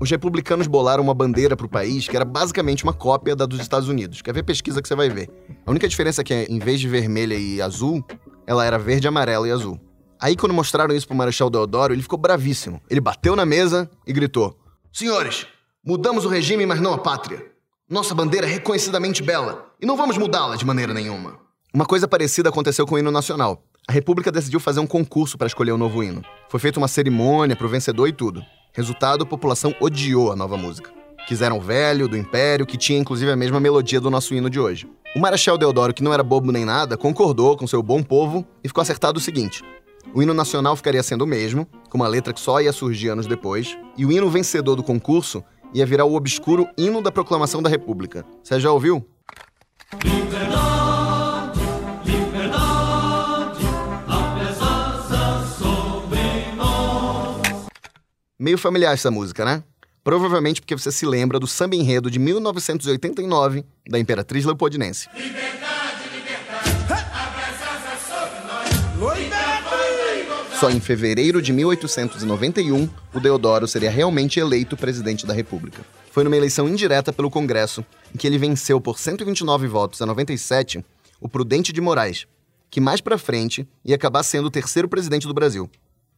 os 0.02 0.10
republicanos 0.10 0.66
bolaram 0.66 1.00
uma 1.00 1.14
bandeira 1.14 1.56
para 1.56 1.64
o 1.64 1.68
país 1.68 2.08
que 2.08 2.16
era 2.16 2.24
basicamente 2.24 2.82
uma 2.82 2.92
cópia 2.92 3.36
da 3.36 3.46
dos 3.46 3.60
Estados 3.60 3.88
Unidos. 3.88 4.20
Quer 4.20 4.34
ver 4.34 4.42
pesquisa 4.42 4.82
que 4.82 4.88
você 4.88 4.96
vai 4.96 5.08
ver. 5.08 5.30
A 5.64 5.70
única 5.70 5.86
diferença 5.86 6.22
é 6.22 6.24
que, 6.24 6.34
em 6.34 6.58
vez 6.58 6.80
de 6.80 6.88
vermelha 6.88 7.36
e 7.36 7.62
azul, 7.62 8.04
ela 8.44 8.64
era 8.64 8.78
verde, 8.78 9.06
amarela 9.06 9.46
e 9.46 9.52
azul. 9.52 9.80
Aí, 10.20 10.34
quando 10.34 10.52
mostraram 10.52 10.92
isso 10.92 11.06
pro 11.06 11.16
Marechal 11.16 11.48
Deodoro, 11.48 11.92
ele 11.92 12.02
ficou 12.02 12.18
bravíssimo. 12.18 12.82
Ele 12.90 13.00
bateu 13.00 13.36
na 13.36 13.46
mesa 13.46 13.88
e 14.04 14.12
gritou: 14.12 14.58
Senhores, 14.92 15.46
mudamos 15.86 16.24
o 16.24 16.28
regime, 16.28 16.66
mas 16.66 16.80
não 16.80 16.92
a 16.92 16.98
pátria. 16.98 17.40
Nossa 17.88 18.12
bandeira 18.12 18.48
é 18.48 18.50
reconhecidamente 18.50 19.22
bela 19.22 19.72
e 19.80 19.86
não 19.86 19.96
vamos 19.96 20.18
mudá-la 20.18 20.56
de 20.56 20.66
maneira 20.66 20.92
nenhuma. 20.92 21.41
Uma 21.74 21.86
coisa 21.86 22.06
parecida 22.06 22.50
aconteceu 22.50 22.86
com 22.86 22.96
o 22.96 22.98
hino 22.98 23.10
nacional. 23.10 23.62
A 23.88 23.92
República 23.92 24.30
decidiu 24.30 24.60
fazer 24.60 24.78
um 24.80 24.86
concurso 24.86 25.38
para 25.38 25.46
escolher 25.46 25.72
o 25.72 25.78
novo 25.78 26.02
hino. 26.02 26.22
Foi 26.50 26.60
feita 26.60 26.78
uma 26.78 26.86
cerimônia 26.86 27.56
pro 27.56 27.66
vencedor 27.66 28.06
e 28.08 28.12
tudo. 28.12 28.44
Resultado, 28.74 29.24
a 29.24 29.26
população 29.26 29.74
odiou 29.80 30.30
a 30.30 30.36
nova 30.36 30.58
música. 30.58 30.90
Quiseram 31.26 31.56
o 31.56 31.62
velho, 31.62 32.08
do 32.08 32.16
Império, 32.16 32.66
que 32.66 32.76
tinha 32.76 32.98
inclusive 32.98 33.30
a 33.32 33.36
mesma 33.36 33.58
melodia 33.58 33.98
do 33.98 34.10
nosso 34.10 34.34
hino 34.34 34.50
de 34.50 34.60
hoje. 34.60 34.86
O 35.16 35.18
Marechal 35.18 35.56
Deodoro, 35.56 35.94
que 35.94 36.02
não 36.02 36.12
era 36.12 36.22
bobo 36.22 36.52
nem 36.52 36.66
nada, 36.66 36.98
concordou 36.98 37.56
com 37.56 37.66
seu 37.66 37.82
bom 37.82 38.02
povo 38.02 38.46
e 38.62 38.68
ficou 38.68 38.82
acertado 38.82 39.16
o 39.16 39.22
seguinte: 39.22 39.64
o 40.12 40.22
hino 40.22 40.34
nacional 40.34 40.76
ficaria 40.76 41.02
sendo 41.02 41.22
o 41.22 41.26
mesmo, 41.26 41.66
com 41.88 41.96
uma 41.96 42.06
letra 42.06 42.34
que 42.34 42.40
só 42.40 42.60
ia 42.60 42.72
surgir 42.72 43.08
anos 43.08 43.26
depois, 43.26 43.78
e 43.96 44.04
o 44.04 44.12
hino 44.12 44.28
vencedor 44.28 44.76
do 44.76 44.82
concurso 44.82 45.42
ia 45.72 45.86
virar 45.86 46.04
o 46.04 46.14
obscuro 46.14 46.68
hino 46.76 47.00
da 47.00 47.10
proclamação 47.10 47.62
da 47.62 47.70
República. 47.70 48.26
Você 48.42 48.60
já 48.60 48.70
ouviu? 48.70 49.02
Meio 58.42 58.58
familiar 58.58 58.92
essa 58.92 59.08
música, 59.08 59.44
né? 59.44 59.62
Provavelmente 60.02 60.60
porque 60.60 60.76
você 60.76 60.90
se 60.90 61.06
lembra 61.06 61.38
do 61.38 61.46
samba 61.46 61.76
enredo 61.76 62.10
de 62.10 62.18
1989 62.18 63.64
da 63.88 64.00
Imperatriz 64.00 64.44
Leopoldinense. 64.44 65.08
Liberdade, 65.14 66.08
liberdade, 66.12 66.88
Só 70.58 70.70
em 70.70 70.80
fevereiro 70.80 71.40
de 71.40 71.52
1891, 71.52 72.90
o 73.14 73.20
Deodoro 73.20 73.68
seria 73.68 73.92
realmente 73.92 74.40
eleito 74.40 74.76
presidente 74.76 75.24
da 75.24 75.32
República. 75.32 75.86
Foi 76.10 76.24
numa 76.24 76.36
eleição 76.36 76.68
indireta 76.68 77.12
pelo 77.12 77.30
Congresso, 77.30 77.86
em 78.12 78.18
que 78.18 78.26
ele 78.26 78.38
venceu 78.38 78.80
por 78.80 78.98
129 78.98 79.68
votos 79.68 80.02
a 80.02 80.06
97 80.06 80.84
o 81.20 81.28
Prudente 81.28 81.72
de 81.72 81.80
Moraes, 81.80 82.26
que 82.68 82.80
mais 82.80 83.00
para 83.00 83.16
frente 83.16 83.68
ia 83.84 83.94
acabar 83.94 84.24
sendo 84.24 84.46
o 84.46 84.50
terceiro 84.50 84.88
presidente 84.88 85.28
do 85.28 85.32
Brasil. 85.32 85.70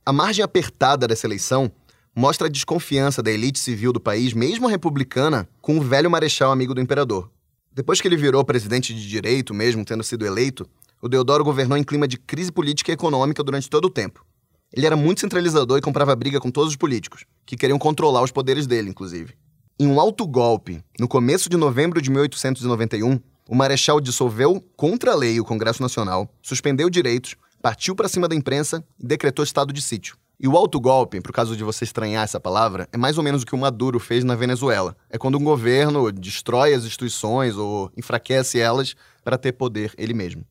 A 0.06 0.12
margem 0.12 0.42
apertada 0.42 1.06
dessa 1.06 1.26
eleição 1.26 1.70
mostra 2.14 2.46
a 2.46 2.50
desconfiança 2.50 3.22
da 3.22 3.30
elite 3.30 3.58
civil 3.58 3.92
do 3.92 4.00
país, 4.00 4.32
mesmo 4.32 4.68
republicana, 4.68 5.48
com 5.60 5.78
o 5.78 5.80
velho 5.82 6.10
marechal 6.10 6.52
amigo 6.52 6.74
do 6.74 6.80
imperador. 6.80 7.30
Depois 7.72 8.00
que 8.00 8.06
ele 8.06 8.16
virou 8.16 8.44
presidente 8.44 8.94
de 8.94 9.08
direito, 9.08 9.52
mesmo 9.52 9.84
tendo 9.84 10.04
sido 10.04 10.24
eleito, 10.24 10.68
o 11.02 11.08
Deodoro 11.08 11.42
governou 11.42 11.76
em 11.76 11.82
clima 11.82 12.06
de 12.06 12.16
crise 12.16 12.52
política 12.52 12.92
e 12.92 12.94
econômica 12.94 13.42
durante 13.42 13.68
todo 13.68 13.86
o 13.86 13.90
tempo. 13.90 14.24
Ele 14.72 14.86
era 14.86 14.96
muito 14.96 15.20
centralizador 15.20 15.78
e 15.78 15.82
comprava 15.82 16.14
briga 16.14 16.40
com 16.40 16.50
todos 16.50 16.70
os 16.70 16.76
políticos, 16.76 17.24
que 17.44 17.56
queriam 17.56 17.78
controlar 17.78 18.22
os 18.22 18.30
poderes 18.30 18.66
dele, 18.66 18.90
inclusive. 18.90 19.34
Em 19.78 19.86
um 19.88 19.98
alto 19.98 20.26
golpe, 20.26 20.82
no 20.98 21.08
começo 21.08 21.48
de 21.50 21.56
novembro 21.56 22.00
de 22.00 22.10
1891, 22.10 23.20
o 23.48 23.54
Marechal 23.54 24.00
dissolveu 24.00 24.64
contra 24.76 25.12
a 25.12 25.16
lei 25.16 25.38
o 25.40 25.44
Congresso 25.44 25.82
Nacional, 25.82 26.32
suspendeu 26.40 26.88
direitos, 26.88 27.36
partiu 27.60 27.94
para 27.94 28.08
cima 28.08 28.28
da 28.28 28.34
imprensa 28.34 28.84
e 28.98 29.06
decretou 29.06 29.44
estado 29.44 29.72
de 29.72 29.82
sítio. 29.82 30.16
E 30.38 30.48
o 30.48 30.56
autogolpe, 30.56 31.20
por 31.20 31.32
caso 31.32 31.56
de 31.56 31.62
você 31.62 31.84
estranhar 31.84 32.24
essa 32.24 32.40
palavra, 32.40 32.88
é 32.92 32.96
mais 32.96 33.16
ou 33.16 33.24
menos 33.24 33.42
o 33.42 33.46
que 33.46 33.54
o 33.54 33.58
Maduro 33.58 34.00
fez 34.00 34.24
na 34.24 34.34
Venezuela. 34.34 34.96
É 35.08 35.16
quando 35.16 35.38
um 35.38 35.44
governo 35.44 36.10
destrói 36.10 36.74
as 36.74 36.84
instituições 36.84 37.56
ou 37.56 37.90
enfraquece 37.96 38.58
elas 38.58 38.94
para 39.24 39.38
ter 39.38 39.52
poder 39.52 39.92
ele 39.96 40.12
mesmo. 40.12 40.42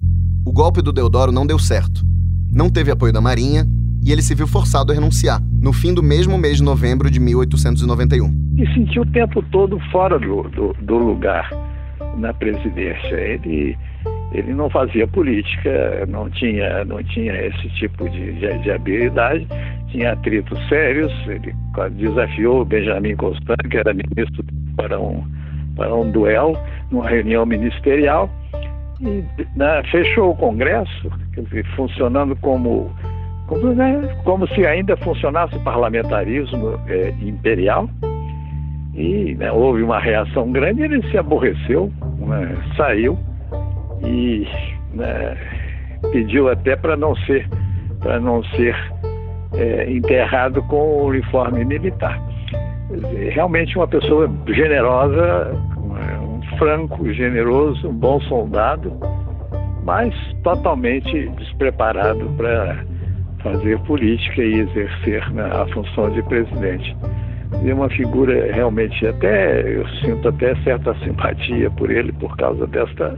O 0.46 0.52
golpe 0.52 0.82
do 0.82 0.92
Deodoro 0.92 1.32
não 1.32 1.46
deu 1.46 1.60
certo. 1.60 2.02
Não 2.52 2.70
teve 2.70 2.92
apoio 2.92 3.12
da 3.12 3.22
Marinha 3.22 3.68
e 4.06 4.12
ele 4.12 4.22
se 4.22 4.36
viu 4.36 4.48
forçado 4.48 4.92
a 4.92 4.96
renunciar, 4.96 5.42
no 5.62 5.72
fim 5.72 5.94
do 5.94 6.04
mesmo 6.04 6.38
mês 6.38 6.58
de 6.58 6.64
novembro 6.64 7.10
de 7.10 7.20
1891. 7.20 8.56
E 8.58 8.74
sentiu 8.74 9.04
o 9.04 9.12
tempo 9.12 9.42
todo 9.52 9.80
fora 9.92 10.20
do, 10.20 10.44
do, 10.50 10.74
do 10.82 10.98
lugar 10.98 11.50
na 12.18 12.34
presidência. 12.34 13.16
Ele, 13.16 13.78
ele 14.34 14.54
não 14.54 14.70
fazia 14.70 15.08
política, 15.08 16.06
não 16.08 16.30
tinha, 16.32 16.84
não 16.86 17.04
tinha 17.04 17.34
esse 17.34 17.70
tipo 17.76 18.10
de, 18.10 18.34
de, 18.34 18.58
de 18.60 18.72
habilidade, 18.72 19.48
tinha 19.90 20.14
atritos 20.14 20.58
sérios. 20.68 21.14
Ele 21.28 21.54
desafiou 21.92 22.66
Benjamin 22.66 23.16
Constant, 23.16 23.62
que 23.70 23.78
era 23.78 23.94
ministro, 23.94 24.44
para 24.76 25.00
um, 25.00 25.24
para 25.76 25.94
um 25.94 26.10
duelo, 26.10 26.58
numa 26.90 27.08
reunião 27.08 27.46
ministerial, 27.46 28.28
e 29.00 29.24
né, 29.56 29.84
fechou 29.92 30.32
o 30.32 30.36
Congresso, 30.36 31.12
funcionando 31.76 32.36
como 32.38 32.92
como, 33.46 33.74
né, 33.74 34.18
como 34.24 34.48
se 34.48 34.66
ainda 34.66 34.96
funcionasse 34.98 35.56
o 35.56 35.60
parlamentarismo 35.60 36.80
é, 36.88 37.14
imperial. 37.22 37.88
E 38.96 39.36
né, 39.36 39.52
houve 39.52 39.84
uma 39.84 40.00
reação 40.00 40.52
grande, 40.52 40.84
ele 40.84 41.02
se 41.10 41.18
aborreceu, 41.18 41.92
né, 42.20 42.56
saiu 42.78 43.18
e 44.04 44.48
né, 44.94 45.38
pediu 46.12 46.50
até 46.50 46.76
para 46.76 46.96
não 46.96 47.16
ser 47.16 47.48
para 48.00 48.20
não 48.20 48.44
ser 48.44 48.76
é, 49.54 49.90
enterrado 49.90 50.62
com 50.64 50.76
o 50.76 51.06
uniforme 51.06 51.64
militar. 51.64 52.22
Realmente 53.32 53.78
uma 53.78 53.88
pessoa 53.88 54.30
generosa, 54.48 55.52
um 55.78 56.58
franco, 56.58 57.12
generoso, 57.14 57.88
um 57.88 57.94
bom 57.94 58.20
soldado, 58.22 58.92
mas 59.84 60.14
totalmente 60.44 61.30
despreparado 61.30 62.30
para 62.38 62.84
fazer 63.42 63.80
política 63.80 64.42
e 64.42 64.60
exercer 64.60 65.32
né, 65.32 65.50
a 65.52 65.66
função 65.74 66.10
de 66.12 66.22
presidente. 66.24 66.96
E 67.64 67.72
uma 67.72 67.90
figura 67.90 68.52
realmente 68.52 69.06
até 69.06 69.62
eu 69.62 69.88
sinto 70.00 70.28
até 70.28 70.56
certa 70.64 70.94
simpatia 71.04 71.70
por 71.72 71.92
ele 71.92 72.12
por 72.14 72.36
causa 72.38 72.66
desta 72.68 73.18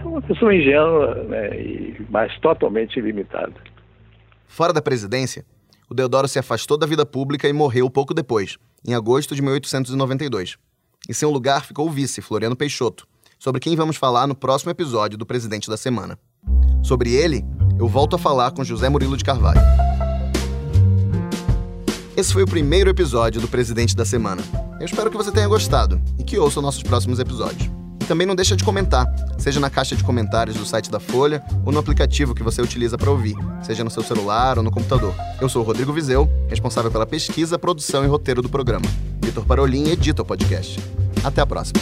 é 0.00 0.06
uma 0.06 0.22
pessoa 0.22 0.54
ingênua 0.54 1.14
né, 1.24 1.60
e 1.60 2.06
mas 2.08 2.36
totalmente 2.40 3.00
limitada. 3.00 3.54
Fora 4.46 4.72
da 4.72 4.82
presidência, 4.82 5.44
o 5.88 5.94
Deodoro 5.94 6.28
se 6.28 6.38
afastou 6.38 6.76
da 6.76 6.86
vida 6.86 7.04
pública 7.06 7.48
e 7.48 7.52
morreu 7.52 7.88
pouco 7.90 8.14
depois, 8.14 8.58
em 8.86 8.94
agosto 8.94 9.34
de 9.34 9.42
1892. 9.42 10.56
Em 11.08 11.12
seu 11.12 11.30
lugar 11.30 11.64
ficou 11.64 11.86
o 11.86 11.90
vice, 11.90 12.20
Floriano 12.20 12.56
Peixoto, 12.56 13.06
sobre 13.38 13.60
quem 13.60 13.74
vamos 13.74 13.96
falar 13.96 14.26
no 14.26 14.34
próximo 14.34 14.70
episódio 14.70 15.18
do 15.18 15.26
Presidente 15.26 15.68
da 15.68 15.76
Semana. 15.76 16.18
Sobre 16.82 17.14
ele, 17.14 17.44
eu 17.78 17.88
volto 17.88 18.16
a 18.16 18.18
falar 18.18 18.50
com 18.52 18.64
José 18.64 18.88
Murilo 18.88 19.16
de 19.16 19.24
Carvalho. 19.24 19.60
Esse 22.16 22.32
foi 22.32 22.42
o 22.42 22.46
primeiro 22.46 22.90
episódio 22.90 23.40
do 23.40 23.48
Presidente 23.48 23.96
da 23.96 24.04
Semana. 24.04 24.42
Eu 24.78 24.84
espero 24.84 25.10
que 25.10 25.16
você 25.16 25.32
tenha 25.32 25.48
gostado 25.48 26.00
e 26.18 26.24
que 26.24 26.38
ouça 26.38 26.60
nossos 26.60 26.82
próximos 26.82 27.18
episódios. 27.18 27.79
Também 28.10 28.26
não 28.26 28.34
deixa 28.34 28.56
de 28.56 28.64
comentar, 28.64 29.06
seja 29.38 29.60
na 29.60 29.70
caixa 29.70 29.94
de 29.94 30.02
comentários 30.02 30.56
do 30.56 30.66
site 30.66 30.90
da 30.90 30.98
Folha 30.98 31.40
ou 31.64 31.70
no 31.70 31.78
aplicativo 31.78 32.34
que 32.34 32.42
você 32.42 32.60
utiliza 32.60 32.98
para 32.98 33.08
ouvir, 33.08 33.36
seja 33.62 33.84
no 33.84 33.90
seu 33.90 34.02
celular 34.02 34.58
ou 34.58 34.64
no 34.64 34.70
computador. 34.72 35.14
Eu 35.40 35.48
sou 35.48 35.62
o 35.62 35.64
Rodrigo 35.64 35.92
Vizeu, 35.92 36.28
responsável 36.48 36.90
pela 36.90 37.06
pesquisa, 37.06 37.56
produção 37.56 38.02
e 38.02 38.08
roteiro 38.08 38.42
do 38.42 38.48
programa. 38.48 38.86
Vitor 39.22 39.44
Parolin 39.44 39.90
edita 39.90 40.22
o 40.22 40.24
podcast. 40.24 40.80
Até 41.22 41.40
a 41.40 41.46
próxima. 41.46 41.78